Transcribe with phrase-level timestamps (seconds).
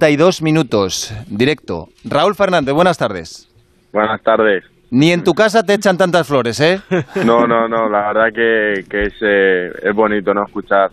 [0.00, 1.90] 42 minutos, directo.
[2.04, 3.46] Raúl Fernández, buenas tardes.
[3.92, 4.64] Buenas tardes.
[4.90, 6.80] Ni en tu casa te echan tantas flores, ¿eh?
[7.26, 10.46] No, no, no, la verdad que, que es, eh, es bonito, ¿no?
[10.46, 10.90] Escuchar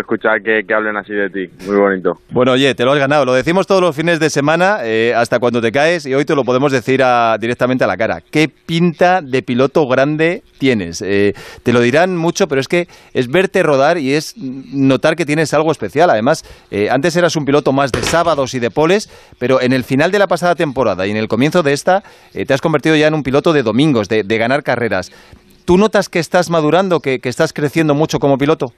[0.00, 1.50] escuchar que, hablen así de ti.
[1.66, 2.18] Muy bonito.
[2.30, 3.24] Bueno, oye, te lo has ganado.
[3.24, 6.34] Lo decimos todos los fines de semana eh, hasta cuando te caes y hoy te
[6.34, 7.02] lo podemos decir
[7.38, 8.20] directamente a la cara.
[8.20, 11.02] ¿Qué pinta de piloto grande tienes?
[11.02, 15.26] Eh, te lo dirán mucho, pero es que es verte rodar y es notar que
[15.26, 16.10] tienes algo especial.
[16.10, 19.84] Además, eh, antes eras un piloto más de sábados y de poles, pero en el
[19.84, 23.08] final de la pasada temporada y en el comienzo de esta te has convertido ya
[23.08, 25.12] en un piloto de domingos, de, ganar carreras.
[25.64, 28.72] ¿Tú notas que estás madurando, que estás creciendo mucho como piloto?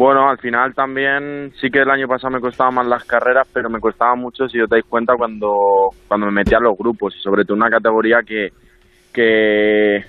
[0.00, 3.68] Bueno, al final también sí que el año pasado me costaban más las carreras, pero
[3.68, 7.20] me costaba mucho, si os dais cuenta, cuando, cuando me metía en los grupos y
[7.20, 8.48] sobre todo una categoría que,
[9.12, 10.02] que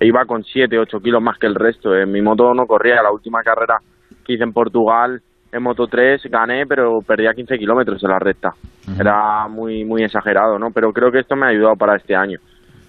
[0.00, 1.94] iba con 7, 8 kilos más que el resto.
[1.94, 3.76] En mi moto no corría, la última carrera
[4.24, 5.20] que hice en Portugal
[5.52, 8.54] en Moto 3 gané, pero perdía 15 kilómetros en la recta.
[8.98, 10.70] Era muy, muy exagerado, ¿no?
[10.70, 12.38] Pero creo que esto me ha ayudado para este año,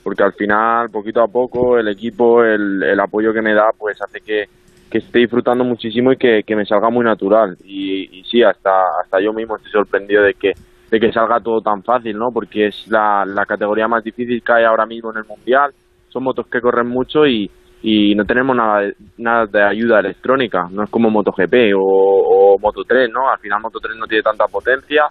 [0.01, 4.01] porque al final, poquito a poco, el equipo, el, el apoyo que me da, pues
[4.01, 4.45] hace que
[4.89, 7.57] que esté disfrutando muchísimo y que, me salga muy natural.
[7.63, 8.71] Y, sí, hasta,
[9.01, 10.53] hasta yo mismo estoy sorprendido de que,
[10.89, 12.31] de que salga todo tan fácil, ¿no?
[12.33, 15.71] Porque es la, la categoría más difícil que hay ahora mismo en el Mundial.
[16.09, 17.49] Son motos que corren mucho y,
[17.81, 20.67] y no tenemos nada de, nada de ayuda electrónica.
[20.71, 23.29] No es como MotoGP o, o Moto3, ¿no?
[23.29, 25.03] Al final Moto3 no tiene tanta potencia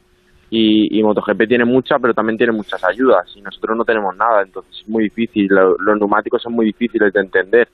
[0.48, 4.42] y, y MotoGP tiene mucha, pero también tiene muchas ayudas y nosotros no tenemos nada.
[4.42, 5.48] Entonces es muy difícil.
[5.48, 7.68] los neumáticos son muy difíciles de entender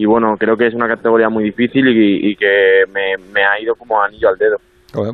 [0.00, 4.00] y bueno, creo que es una categoría muy difícil y, que me, ha ido como
[4.00, 4.56] anillo al dedo.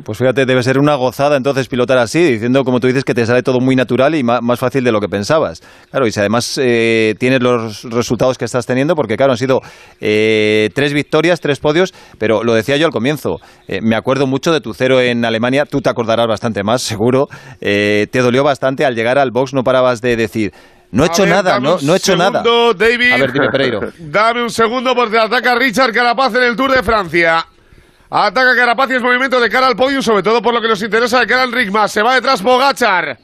[0.03, 3.25] pues fíjate, debe ser una gozada entonces pilotar así, diciendo, como tú dices, que te
[3.25, 5.61] sale todo muy natural y más, fácil de lo que pensabas.
[5.89, 9.61] Claro, y si además eh, tienes los resultados que estás teniendo, porque claro, han sido
[9.99, 14.53] eh, tres victorias, tres podios, pero lo decía yo al comienzo, eh, me acuerdo mucho
[14.53, 17.27] de tu cero en Alemania, tú te acordarás bastante más, seguro,
[17.59, 20.51] te dolió bastante al llegar al box, no parabas de decir,
[20.95, 22.41] no he hecho nada, no, no he hecho nada.
[22.41, 23.11] David.
[23.11, 23.91] A ver, dime, Pereiro.
[23.99, 27.45] Dame un segundo porque ataca Richard Carapaz en el Tour de Francia.
[28.09, 30.81] Ataca Carapaz y es movimiento de cara al podio, sobre todo por lo que nos
[30.81, 31.87] interesa de cara al Rigma.
[31.89, 33.19] Se va detrás Bogachar.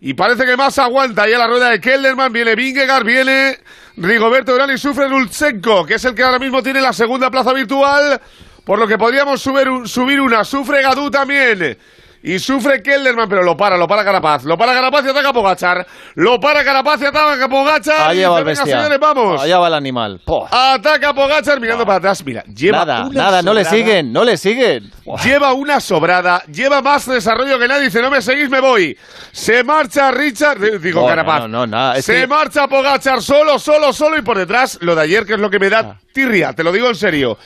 [0.00, 1.28] Y parece que más aguanta.
[1.28, 3.60] Y a la rueda de Kelderman viene Vingegaard, viene
[3.96, 7.52] Rigoberto Urán y sufre Lutsenko, que es el que ahora mismo tiene la segunda plaza
[7.52, 8.20] virtual.
[8.64, 10.44] Por lo que podríamos subir, subir una.
[10.44, 11.78] Sufre Gadú también.
[12.22, 14.44] Y sufre Kelderman, pero lo para, lo para Carapaz.
[14.44, 15.86] Lo para Carapaz y ataca Pogachar.
[16.14, 18.10] Lo para Carapaz y ataca Pogachar.
[18.10, 18.76] Allá va el bestia.
[18.76, 19.42] Señores, vamos.
[19.42, 20.20] Allá va el animal.
[20.50, 22.24] Ataca Pogachar mirando para atrás.
[22.24, 24.92] Mira, lleva nada, nada, no le siguen, no le siguen.
[25.24, 27.84] Lleva una sobrada, lleva más desarrollo que nadie.
[27.84, 28.96] Dice, no me seguís, me voy.
[29.32, 31.40] Se marcha Richard, digo Carapaz.
[31.40, 32.00] No, no, nada.
[32.00, 34.16] Se marcha Pogachar solo, solo, solo.
[34.16, 36.00] Y por detrás, lo de ayer, que es lo que me da ah.
[36.12, 37.36] tirria, te lo digo en serio.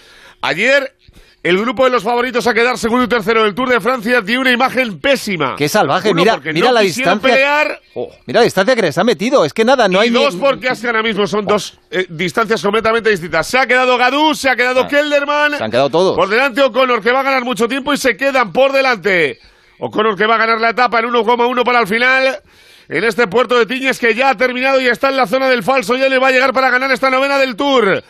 [0.43, 0.95] Ayer
[1.49, 4.41] el grupo de los favoritos a quedar segundo y tercero del Tour de Francia dio
[4.41, 5.55] una imagen pésima.
[5.57, 7.79] Qué salvaje, mira, mira la distancia.
[7.95, 10.69] Oh, mira la distancia que les ha metido, es que nada, no hay dos porque
[10.69, 13.47] hasta ahora mismo son dos eh, distancias completamente distintas.
[13.47, 15.57] Se ha quedado Gadú, se ha quedado ah, Kelderman.
[15.57, 16.17] Se han quedado todos.
[16.17, 19.39] Por delante O'Connor que va a ganar mucho tiempo y se quedan por delante.
[19.79, 22.41] O'Connor que va a ganar la etapa en 1,1 para el final.
[22.89, 25.63] En este puerto de Tiñes que ya ha terminado y está en la zona del
[25.63, 25.95] falso.
[25.95, 28.03] Ya le va a llegar para ganar esta novena del Tour.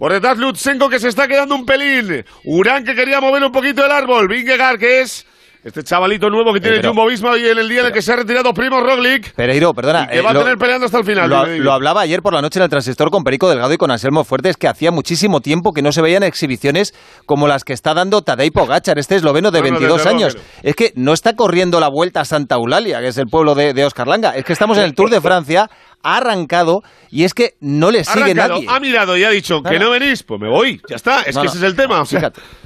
[0.00, 2.24] Por detrás Lutsenko que se está quedando un pelín.
[2.46, 4.28] Urán que quería mover un poquito el árbol.
[4.28, 5.26] Vingegaard que es
[5.62, 8.00] este chavalito nuevo que tiene eh, Jumbo Visma y en el día en el que
[8.00, 9.34] se ha retirado Primo Roglic.
[9.34, 10.06] Pereiro, perdona.
[10.06, 11.28] que va a eh, tener peleando hasta el final.
[11.58, 14.24] Lo, hablaba ayer por la noche en el transistor con Perico Delgado y con Anselmo
[14.24, 16.94] Fuertes que hacía muchísimo tiempo que no se veían exhibiciones
[17.26, 20.38] como las que está dando Tadej Pogachar, este esloveno de 22 años.
[20.62, 23.74] Es que no está corriendo la vuelta a Santa Eulalia, que es el pueblo de,
[23.74, 24.30] de Oscar Langa.
[24.30, 25.68] Es que estamos en el Tour de Francia
[26.02, 28.66] ha arrancado y es que no le sigue nadie.
[28.68, 31.46] Ha mirado y ha dicho que no venís, pues me voy, ya está, es que
[31.46, 32.02] ese es el tema.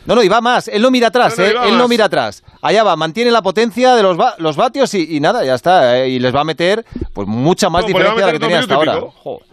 [0.07, 1.55] No, no, y va más, él no mira atrás, ¿eh?
[1.67, 2.43] él no mira atrás.
[2.61, 6.11] Allá va, mantiene la potencia de los, los vatios y, nada, ya está, ¿eh?
[6.11, 8.75] y les va a meter pues mucha más pues diferencia de la que tenía hasta
[8.75, 9.01] ahora.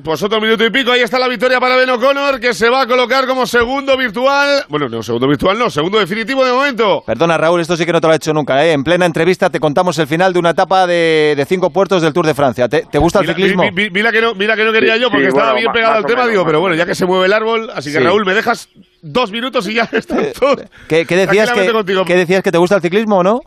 [0.03, 2.81] Pues otro minuto y pico, ahí está la victoria para Ben O'Connor, que se va
[2.81, 4.65] a colocar como segundo virtual.
[4.67, 7.03] Bueno, no, segundo virtual no, segundo definitivo de momento.
[7.05, 8.73] Perdona, Raúl, esto sí que no te lo he hecho nunca, ¿eh?
[8.73, 12.25] En plena entrevista te contamos el final de una etapa de, cinco puertos del Tour
[12.25, 12.67] de Francia.
[12.67, 13.63] ¿Te, gusta el ciclismo?
[13.71, 16.45] Mira, que no, mira que no quería yo porque estaba bien pegado al tema, digo,
[16.45, 18.69] pero bueno, ya que se mueve el árbol, así que Raúl, me dejas
[19.01, 20.63] dos minutos y ya está todo.
[20.87, 21.71] ¿Qué, decías que,
[22.05, 23.41] ¿Qué decías que te gusta el ciclismo o no?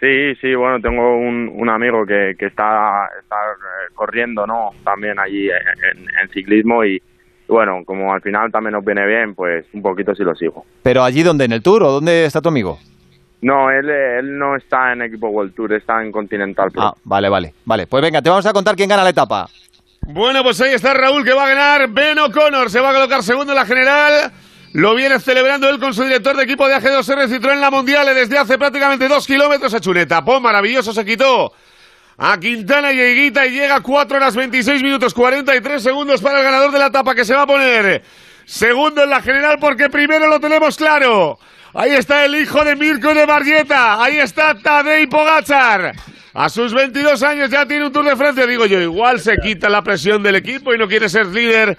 [0.00, 4.70] Sí, sí, bueno, tengo un, un amigo que, que está, está eh, corriendo, ¿no?
[4.82, 7.02] También allí en, ciclismo y,
[7.46, 10.64] bueno, como al final también nos viene bien, pues un poquito sí lo sigo.
[10.82, 11.44] ¿Pero allí dónde?
[11.44, 12.78] ¿En el Tour o dónde está tu amigo?
[13.42, 16.82] No, él, él no está en equipo World Tour, está en Continental Pro.
[16.82, 17.86] Ah, vale, vale, vale.
[17.86, 19.48] Pues venga, te vamos a contar quién gana la etapa.
[20.02, 21.88] Bueno, pues ahí está Raúl que va a ganar.
[21.88, 24.32] Ben O'Connor se va a colocar segundo en la general.
[24.72, 28.38] Lo viene celebrando él con su director de equipo de AG2R Citroën La Mundial desde
[28.38, 30.24] hace prácticamente dos kilómetros a Chuneta.
[30.24, 31.52] Pues maravilloso se quitó
[32.18, 36.44] a Quintana y Higuita y llega a 4 horas 26 minutos 43 segundos para el
[36.44, 38.02] ganador de la etapa que se va a poner
[38.44, 41.38] segundo en la general porque primero lo tenemos claro.
[41.72, 44.02] Ahí está el hijo de Mirko de Barrieta.
[44.02, 45.94] Ahí está Tadej Pogachar.
[46.34, 48.46] A sus 22 años ya tiene un Tour de Francia.
[48.46, 51.78] Digo yo, igual se quita la presión del equipo y no quiere ser líder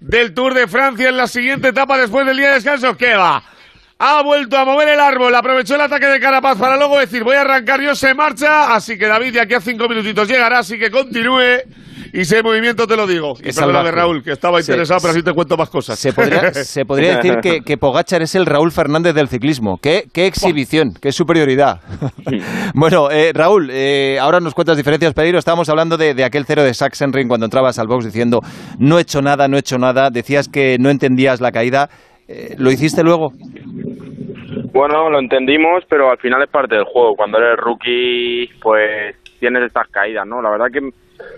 [0.00, 2.94] del Tour de Francia en la siguiente etapa después del día de descanso.
[2.96, 3.42] ¿Qué va?
[3.98, 7.36] Ha vuelto a mover el árbol, aprovechó el ataque de Carapaz para luego decir voy
[7.36, 8.74] a arrancar yo, se marcha.
[8.74, 11.62] Así que David de aquí a cinco minutitos llegará, así que continúe.
[12.12, 13.32] Y ese movimiento te lo digo.
[13.40, 15.98] Y perdóname, Raúl, que estaba interesado, pero así te cuento más cosas.
[15.98, 19.78] Se podría, se podría decir que, que, Pogachar es el Raúl Fernández del ciclismo.
[19.82, 20.92] ¡Qué, qué exhibición!
[21.00, 21.80] ¡Qué superioridad!
[22.74, 25.38] bueno, eh, Raúl, eh, ahora nos cuentas diferencias, Pereiro.
[25.38, 28.40] Estábamos hablando de, de aquel cero de Sachsenring cuando entrabas al box diciendo
[28.78, 30.10] no he hecho nada, no he hecho nada.
[30.10, 31.88] Decías que no entendías la caída.
[32.28, 33.30] Eh, ¿Lo hiciste luego?
[34.72, 37.14] Bueno, lo entendimos, pero al final es parte del juego.
[37.16, 40.42] Cuando eres rookie, pues tienes estas caídas, ¿no?
[40.42, 40.80] La verdad que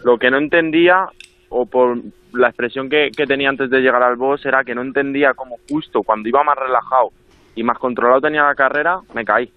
[0.04, 1.08] lo que no entendía,
[1.48, 1.98] o por
[2.32, 6.02] la expresión que, tenía antes de llegar al boss, era que no entendía cómo justo
[6.02, 7.10] cuando iba más relajado
[7.56, 9.48] y más controlado tenía la carrera, me caí,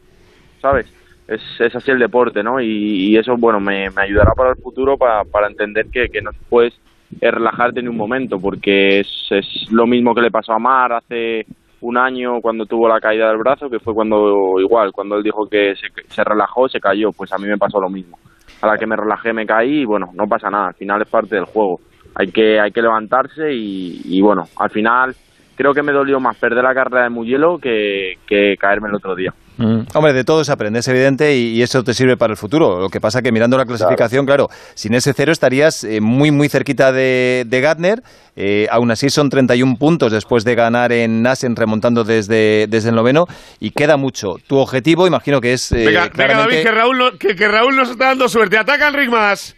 [0.61, 0.91] ¿sabes?
[1.27, 2.61] Es, es así el deporte, ¿no?
[2.61, 6.79] Y, eso, bueno, me, ayudará para el futuro para, para entender que, que no puedes
[7.19, 11.45] relajarte en un momento, porque es, es lo mismo que le pasó a Mar hace
[11.81, 15.49] un año cuando tuvo la caída del brazo, que fue cuando igual, cuando él dijo
[15.49, 18.17] que se, se relajó, se cayó, pues a mí me pasó lo mismo
[18.61, 21.09] a la que me relajé me caí y bueno, no pasa nada, al final es
[21.09, 21.79] parte del juego.
[22.15, 25.15] Hay que, hay que levantarse y, y bueno, al final
[25.57, 29.15] creo que me dolió más perder la carrera de Mugello que, que caerme el otro
[29.15, 29.33] día.
[29.57, 29.81] Mm.
[29.95, 32.79] Hombre, de todo se aprende, es evidente, y, y, eso te sirve para el futuro.
[32.79, 36.29] Lo que pasa que mirando la clasificación, claro, claro sin ese cero estarías eh, muy,
[36.29, 38.03] muy cerquita de, de Gatner.
[38.35, 42.95] Eh, aún así son 31 puntos después de ganar en Nasen remontando desde, desde el
[42.95, 43.25] noveno
[43.59, 44.35] y queda mucho.
[44.45, 45.71] Tu objetivo, imagino que es...
[45.71, 46.17] Eh, venga, claramente...
[46.17, 48.59] venga, David, que Raúl, no, que, que Raúl nos está dando suerte.
[48.59, 49.55] Ataca Enric Mas.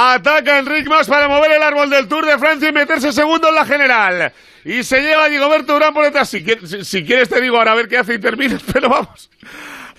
[0.00, 3.54] Ataca Enric Mas para mover el árbol del Tour de Francia y meterse segundo en
[3.56, 4.32] la general.
[4.64, 6.28] Y se lleva a Digoberto Urán por detrás.
[6.28, 9.28] Si, si, si, quieres te digo ahora a ver qué hace y terminas, pero vamos.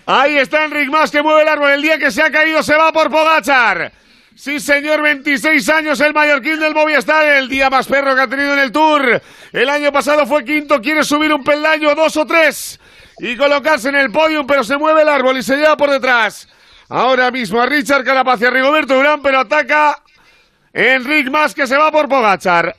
[0.06, 1.72] Ahí está Enric Mas que mueve el árbol.
[1.72, 3.92] El día que se ha caído se va por Pogachar.
[4.36, 8.54] Sí, señor, 26 años el mallorquín del Movistar, el día más perro que ha tenido
[8.54, 9.22] en el Tour.
[9.52, 12.80] El año pasado fue quinto, quiere subir un peldaño, dos o tres,
[13.18, 16.48] y colocarse en el podium, pero se mueve el árbol y se lleva por detrás.
[16.90, 20.02] Ahora mismo a Richard Carapaz a Rigoberto Urán, pero ataca
[20.74, 22.76] Enric Mas que se va por Pogachar.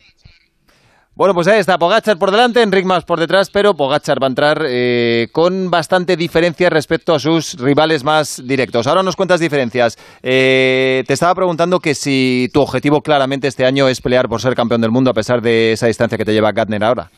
[1.14, 4.30] Bueno, pues ahí está, Pogachar por delante, Enric más por detrás, pero Pogachar va a
[4.30, 8.86] entrar eh, con bastante diferencia respecto a sus rivales más directos.
[8.86, 9.98] Ahora nos cuentas diferencias.
[10.22, 14.54] Eh, te estaba preguntando que si tu objetivo claramente este año es pelear por ser
[14.54, 17.10] campeón del mundo a pesar de esa distancia que te lleva Gatner ahora.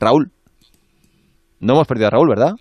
[0.00, 0.30] Raúl.
[1.60, 2.54] No hemos perdido a Raúl, ¿verdad?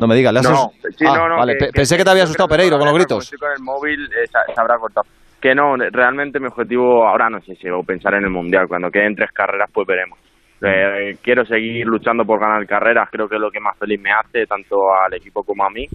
[0.00, 1.56] No me digas, ¿le has no, sí, ah, no, no, vale.
[1.58, 3.24] que, Pensé que, te había asustado Pereiro con los gritos.
[3.24, 5.06] Estoy con el móvil, eh, se, habrá cortado.
[5.40, 8.68] Que no, realmente mi objetivo ahora no sé si voy a pensar en el Mundial.
[8.68, 10.18] Cuando queden tres carreras, pues veremos.
[10.62, 14.10] Eh, quiero seguir luchando por ganar carreras, creo que es lo que más feliz me
[14.10, 15.86] hace, tanto al equipo como a mí.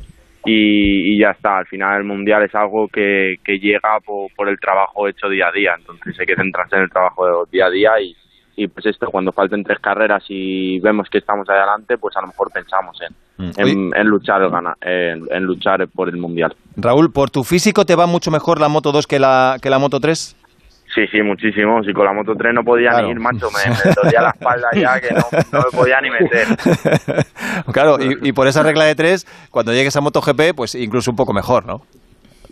[0.45, 4.49] Y, y ya está, al final el Mundial es algo que, que llega por, por,
[4.49, 5.75] el trabajo hecho día a día.
[5.77, 8.13] Entonces hay que centrarse en el trabajo día a día y,
[8.57, 12.27] y pues esto, cuando falten tres carreras y vemos que estamos adelante, pues a lo
[12.27, 13.15] mejor pensamos en.
[13.37, 14.41] En, en, luchar
[14.81, 16.55] en, en, luchar por el Mundial.
[16.75, 19.79] Raúl, ¿por tu físico te va mucho mejor la Moto 2 que la, que la
[19.79, 20.35] Moto 3?
[20.93, 21.83] Sí, sí, muchísimo.
[21.83, 23.07] Si con la Moto 3 no podía claro.
[23.07, 26.09] ni ir, macho, me, me dolía la espalda ya que no, no, me podía ni
[26.11, 26.47] meter.
[27.73, 31.17] claro, y, y por esa regla de 3, cuando llegues a MotoGP, pues incluso un
[31.17, 31.81] poco mejor, ¿no?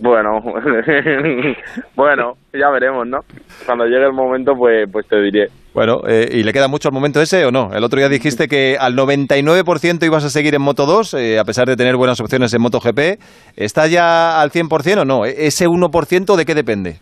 [0.02, 0.42] Bueno,
[1.96, 3.20] bueno, ya veremos, ¿no?
[3.68, 5.50] Cuando llegue el momento, pues, pues te diré.
[5.74, 7.70] Bueno, eh, ¿y le queda mucho al momento ese o no?
[7.74, 11.46] El otro día dijiste que al 99% ibas a seguir en Moto 2, eh, a
[11.46, 13.22] pesar de tener buenas opciones en MotoGP.
[13.56, 15.24] ¿Está ya al 100% o no?
[15.24, 16.98] ¿Ese 1% de qué depende?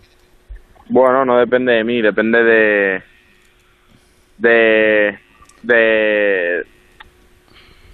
[0.88, 3.04] Bueno, no depende de mí, depende de...
[4.38, 5.20] de...
[5.64, 6.79] de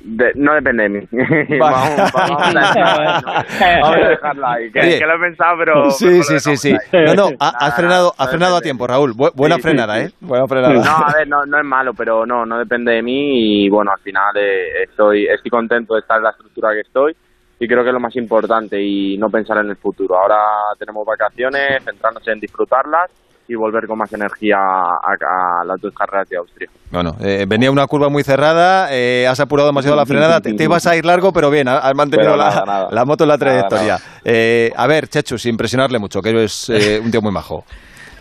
[0.06, 1.08] de, no depende de mí.
[1.60, 4.72] vamos, vamos, a dejarla ahí.
[4.72, 5.90] Que, que, lo he pensado, pero.
[5.90, 6.76] Sí, sí, sí, sí.
[6.94, 9.14] No, no, ha, has frenado, has frenado a tiempo, Raúl.
[9.14, 10.12] Bu buena sí, frenada, sí, ¿eh?
[10.22, 10.74] Buena frenada.
[10.74, 13.66] No, a ver, no, no es malo, pero no, no depende de mí.
[13.66, 17.16] Y bueno, al final eh, estoy, estoy contento de estar en la estructura que estoy.
[17.60, 20.16] Y creo que es lo más importante y no pensar en el futuro.
[20.20, 20.38] Ahora
[20.78, 23.10] tenemos vacaciones, centrarnos en disfrutarlas
[23.48, 26.70] y volver con más energía a, a las dos carreras de Austria.
[26.92, 30.64] Bueno, eh, venía una curva muy cerrada, eh, has apurado demasiado la frenada, te, te,
[30.64, 32.88] ibas a ir largo, pero bien, has mantenido nada, la, nada.
[32.92, 33.94] la, moto en la trayectoria.
[33.94, 37.64] Nada, eh, a ver, Chechu, sin impresionarle mucho, que eres eh, un tío muy majo.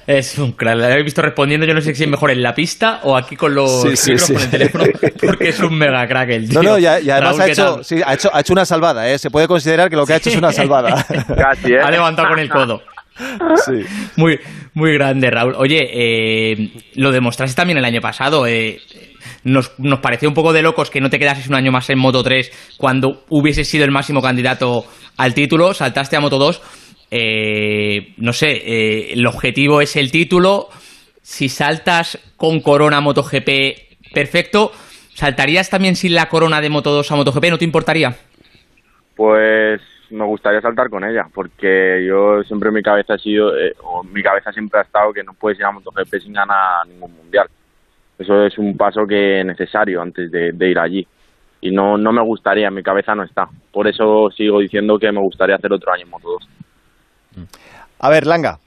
[0.06, 0.76] Es un crack.
[0.76, 3.36] La he visto respondiendo, yo no sé si es mejor en la pista o aquí
[3.36, 4.84] con los Sí, sí, con el teléfono,
[5.26, 6.62] porque es un mega crack el tío.
[6.62, 9.18] No, no, y, además Raúl, ha ¿qué hecho, ha, hecho, ha hecho una salvada, ¿eh?
[9.18, 11.06] Se puede considerar que lo que ha hecho es una salvada.
[11.08, 11.80] Casi, ¿eh?
[11.82, 12.82] Ha levantado con el codo.
[13.64, 13.72] Sí.
[14.16, 14.38] Muy,
[14.74, 15.54] muy grande, Raúl.
[15.56, 18.46] Oye, eh, lo demostraste también el año pasado.
[18.46, 18.80] eh,
[19.44, 21.98] nos, nos pareció un poco de locos que no te quedases un año más en
[21.98, 24.84] Moto 3 cuando hubieses sido el máximo candidato
[25.16, 25.74] al título.
[25.74, 26.62] Saltaste a Moto 2.
[27.10, 30.68] eh, no sé, eh, el objetivo es el título.
[31.22, 34.72] Si saltas con Corona MotoGP, perfecto.
[35.14, 37.44] ¿Saltarías también sin la corona de Moto 2 a MotoGP?
[37.50, 38.16] ¿No te importaría?
[39.14, 39.80] Pues
[40.10, 44.02] me gustaría saltar con ella, porque yo siempre en mi cabeza ha sido, eh, o
[44.02, 47.48] mi cabeza siempre ha estado que no puedes ir a MotoGP sin ganar ningún mundial.
[48.18, 51.06] Eso es un paso que es necesario antes de, de ir allí.
[51.60, 53.48] Y no, no me gustaría, en mi cabeza no está.
[53.72, 56.28] Por eso sigo diciendo que me gustaría hacer otro año en Moto
[57.36, 57.48] 2.
[58.00, 58.58] A ver, Langa.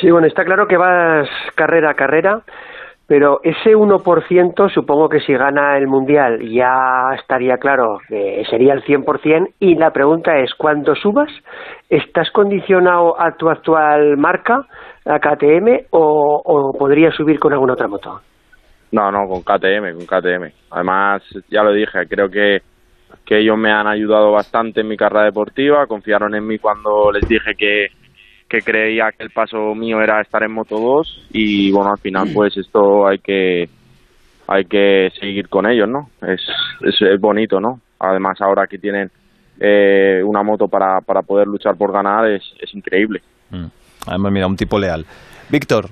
[0.00, 2.42] Sí, bueno, está claro que vas carrera a carrera,
[3.08, 8.84] pero ese 1% supongo que si gana el Mundial ya estaría claro que sería el
[8.84, 11.30] 100% y la pregunta es, cuando subas,
[11.88, 14.66] ¿estás condicionado a tu actual marca,
[15.06, 18.20] a KTM, o, o podrías subir con alguna otra moto?
[18.92, 20.52] No, no, con KTM, con KTM.
[20.70, 22.60] Además, ya lo dije, creo que,
[23.24, 27.26] que ellos me han ayudado bastante en mi carrera deportiva, confiaron en mí cuando les
[27.26, 27.86] dije que,
[28.48, 32.28] que creía que el paso mío era estar en Moto 2 y bueno, al final
[32.32, 33.68] pues esto hay que
[34.46, 36.08] hay que seguir con ellos, ¿no?
[36.26, 36.40] Es,
[36.80, 37.80] es, es bonito, ¿no?
[37.98, 39.10] Además ahora que tienen
[39.60, 43.20] eh, una moto para, para poder luchar por ganar es, es increíble.
[43.50, 43.66] Mm.
[44.06, 45.04] Además, mira, un tipo leal.
[45.50, 45.90] Víctor.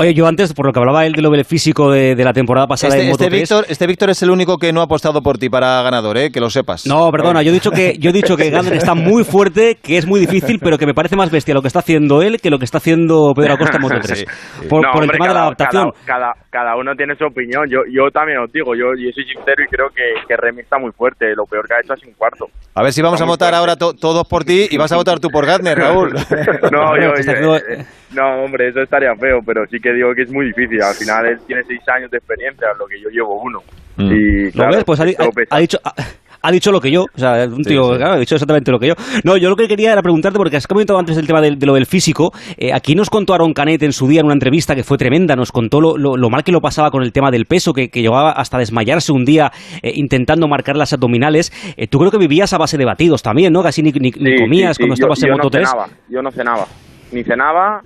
[0.00, 2.32] Oye, yo antes, por lo que hablaba él de lo del físico de, de la
[2.32, 4.80] temporada pasada Este, en Moto este 3, Víctor, este Víctor es el único que no
[4.80, 6.30] ha apostado por ti para ganador, ¿eh?
[6.30, 6.86] Que lo sepas.
[6.86, 9.98] No, perdona, yo he dicho que yo he dicho que Gandon está muy fuerte, que
[9.98, 12.48] es muy difícil, pero que me parece más bestia lo que está haciendo él que
[12.48, 14.18] lo que está haciendo Pedro Acosta en Moto 3.
[14.60, 15.90] Sí, Por, No, por el tema de la adaptación.
[16.06, 17.64] Cada, cada, cada uno tiene su opinión.
[17.68, 20.78] Yo, yo también os digo, yo, yo soy sincero y creo que, que Remy está
[20.78, 21.34] muy fuerte.
[21.34, 22.46] Lo peor que ha hecho es un cuarto.
[22.74, 23.56] A ver si vamos a Está votar fuerte.
[23.58, 26.12] ahora to- todos por ti y vas a votar tú por Gardner, Raúl.
[26.70, 30.32] no, yo, haciendo- eh, no, hombre, eso estaría feo, pero sí que digo que es
[30.32, 30.82] muy difícil.
[30.82, 33.60] Al final él tiene seis años de experiencia, lo que yo llevo uno.
[33.96, 34.12] Mm.
[34.12, 34.84] Y, ¿Lo claro, ves?
[34.84, 35.78] Pues ha, ha- ha dicho...
[35.84, 35.94] ha-
[36.40, 37.96] ha dicho lo que yo, o sea, un Sí, tío, sí.
[37.98, 38.94] claro, ha dicho exactamente lo que yo.
[39.24, 41.66] No, yo lo que quería era preguntarte, porque has comentado antes el tema del- de,
[41.66, 44.76] lo del físico, eh, aquí nos contó Aaron Canet en su día en una entrevista
[44.76, 47.32] que fue tremenda, nos contó lo, lo- lo mal que lo pasaba con el tema
[47.32, 49.50] del peso, que, que llegaba hasta desmayarse un día
[49.82, 51.50] eh, intentando marcar las abdominales.
[51.76, 53.60] Eh, tú creo que vivías a base de batidos también, ¿no?
[53.64, 54.86] Casi ni, ni- ni Sí, comías sí, sí.
[54.86, 55.68] cuando Yo- estabas en yo Moto no 3.
[55.68, 56.66] Cenaba, yo no cenaba.
[57.10, 57.80] Ni cenaba,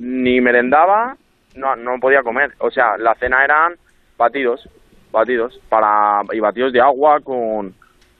[0.00, 1.14] ni merendaba,
[1.56, 2.52] no, no podía comer.
[2.58, 3.74] O sea, la cena eran
[4.16, 4.66] batidos,
[5.12, 7.74] batidos, para, y batidos de agua con,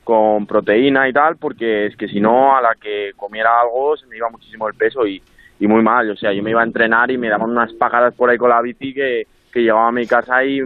[0.04, 4.06] con proteína y tal, porque es que si no, a la que comiera algo se
[4.06, 5.22] me iba muchísimo el peso y,
[5.58, 6.10] y muy mal.
[6.10, 8.50] O sea, yo me iba a entrenar y me daban unas pájaras por ahí con
[8.50, 10.60] la bici que, que llegaba a mi casa y,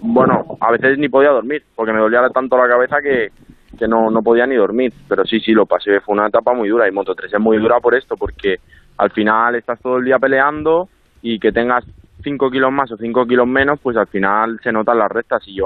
[0.00, 3.30] bueno, a veces ni podía dormir, porque me dolía tanto la cabeza que,
[3.78, 4.92] que no, no podía ni dormir.
[5.08, 7.58] Pero sí, sí, lo pasé, fue una etapa muy dura y Moto 3 es muy
[7.58, 8.58] dura por esto, porque
[8.98, 10.88] al final estás todo el día peleando
[11.22, 11.84] y que tengas
[12.22, 15.56] 5 kilos más o 5 kilos menos, pues al final se notan las rectas y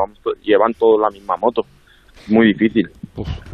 [0.42, 1.62] llevan todos la misma moto.
[2.28, 2.88] Muy difícil.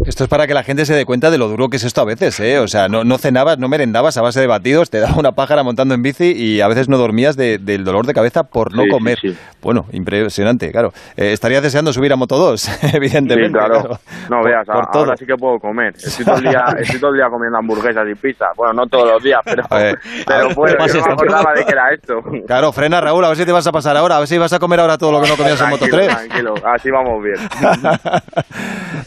[0.06, 2.00] Esto es para que la gente se dé cuenta de lo duro que es esto
[2.00, 2.58] a veces, ¿eh?
[2.58, 5.62] O sea, no, no cenabas, no merendabas a base de batidos, te daba una pájara
[5.62, 8.82] montando en bici y a veces no dormías de- del dolor de cabeza por no
[8.84, 9.18] Sí, comer.
[9.20, 9.36] sí.
[9.62, 10.92] Bueno, impresionante, claro.
[11.16, 13.58] Eh, estarías deseando subir a Moto 2, evidentemente.
[13.58, 13.98] Sí, claro.
[14.30, 15.04] No Por- veas, por a- todo.
[15.04, 15.94] ahora sí que puedo comer.
[15.96, 18.46] Estoy todo, el día, estoy todo el día comiendo hamburguesas y pizza.
[18.56, 21.52] Bueno, no todos los días, pero, ver, pero bueno, ¿qué pasa yo no me acordaba
[21.54, 22.22] de que era esto.
[22.46, 24.52] Claro, frena Raúl, a ver si te vas a pasar ahora, a ver si vas
[24.52, 26.28] a comer ahora todo lo que no comías en Moto Tranquilo, 3.
[26.28, 27.36] tranquilo, así vamos bien.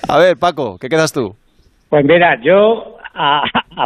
[0.08, 1.36] A ver, Paco, ¿qué quedas tú?
[1.90, 2.98] Pues mira, yo,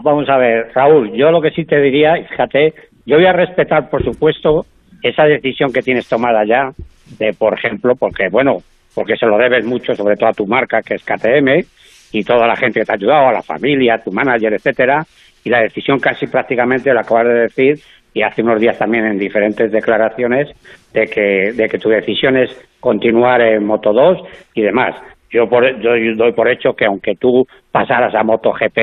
[0.04, 2.74] vamos a ver, Raúl, yo lo que sí te diría, fíjate,
[3.06, 4.66] yo voy a respetar, por supuesto,
[5.01, 6.72] esa decisión que tienes tomada ya,
[7.18, 8.58] de, por ejemplo, porque, bueno,
[8.94, 11.66] porque se lo debes mucho, sobre todo a tu marca, que es KTM,
[12.12, 15.06] y toda la gente que te ha ayudado, a la familia, a tu manager, etcétera,
[15.44, 17.80] y la decisión casi prácticamente la acabas de decir,
[18.13, 20.50] y hace unos días también en diferentes declaraciones,
[20.94, 24.18] de que, de que tu decisión es continuar en Moto 2
[24.56, 24.96] y demás.
[25.31, 28.77] Yo, por, yo doy por hecho que aunque tú pasaras a MotoGP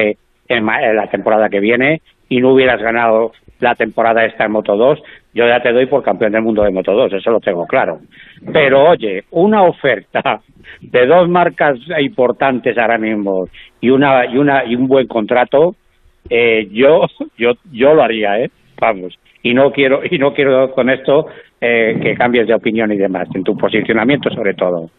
[0.49, 4.77] en, en la temporada que viene y no hubieras ganado la temporada esta en Moto
[4.77, 5.03] 2,
[5.35, 8.01] yo ya te doy por campeón del mundo de Moto 2, eso lo tengo claro.
[8.53, 10.41] Pero oye, una oferta
[10.81, 13.49] de dos marcas importantes ahora mismo
[13.81, 15.75] y una y una y un buen contrato,
[16.31, 18.51] eh, yo yo yo lo haría, ¿eh?
[18.81, 19.19] Vamos.
[19.43, 21.27] Y no quiero y no quiero con esto
[21.61, 24.91] eh, que cambies de opinión y demás, en tu posicionamiento sobre todo.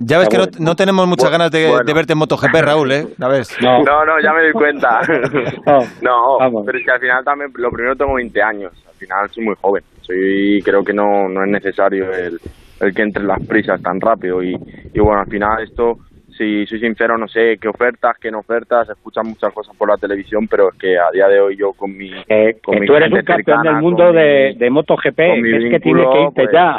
[0.00, 1.84] Ya ves que no, no tenemos muchas ganas de, Bueno.
[1.84, 3.06] de verte en MotoGP, Raúl, ¿eh?
[3.18, 3.56] ¿La ves?
[3.60, 5.00] No, No, no, ya me doy cuenta.
[5.66, 6.62] No, No, vamos.
[6.66, 8.72] pero es que al final también, lo primero tengo 20 años.
[8.86, 9.82] Al final soy muy joven.
[10.02, 12.38] Soy, creo que no, no es necesario el,
[12.80, 14.54] el que entre las prisas tan rápido y,
[14.94, 15.98] y bueno, al final esto
[16.36, 19.88] si soy sincero, no sé qué ofertas, qué no ofertas, se escuchan muchas cosas por
[19.88, 22.12] la televisión, pero es que a día de hoy yo con mi...
[22.28, 24.70] Eh, con que mi tú eres gente un campeón cercana, del mundo de, mi- de
[24.70, 26.78] MotoGP, es que tiene vínculo, que irte pues, ya.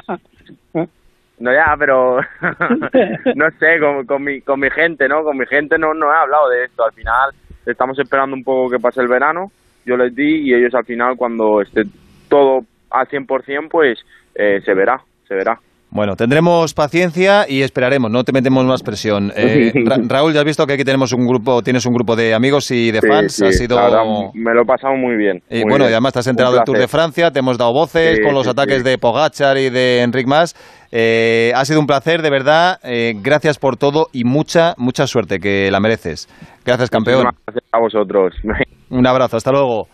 [1.40, 2.18] No, ya, pero
[3.36, 5.24] no sé, con, con, mi, con mi gente, ¿no?
[5.24, 6.84] Con mi gente no, no he hablado de esto.
[6.84, 7.32] Al final
[7.66, 9.52] estamos esperando un poco que pase el verano,
[9.86, 11.84] yo les di y ellos al final cuando esté
[12.28, 14.00] todo al 100%, pues
[14.36, 15.60] eh, se verá, se verá.
[15.92, 19.32] Bueno, tendremos paciencia y esperaremos, no te metemos más presión.
[19.36, 22.36] Eh, Ra- Raúl, ya has visto que aquí tenemos un grupo, tienes un grupo de
[22.36, 23.76] amigos y de Sí, fans, sí, ha sido...
[23.78, 24.04] verdad,
[24.36, 25.42] me lo he pasado muy bien.
[25.50, 25.90] Y muy bueno, bien.
[25.90, 26.88] y además te has enterado del Tour de.
[26.88, 30.56] Francia, te hemos dado voces Sí, con los ataques de Pogachar y de Enric Mas.
[30.92, 32.78] Eh, ha sido un placer, de verdad.
[32.84, 36.28] Eh, gracias por todo y mucha, mucha suerte, que la mereces.
[36.66, 37.24] Gracias, campeón.
[37.48, 38.34] Gracias a vosotros.
[38.92, 39.88] Un abrazo, hasta luego.